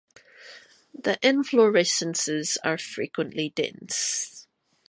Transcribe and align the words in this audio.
The 0.95 1.19
inflorescences 1.21 2.57
are 2.63 2.79
frequently 2.79 3.49
dense. 3.49 4.47